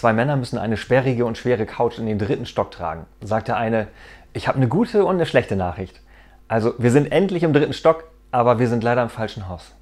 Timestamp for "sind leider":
8.66-9.02